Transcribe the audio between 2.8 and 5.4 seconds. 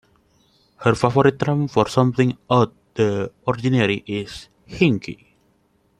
the ordinary is "hinky".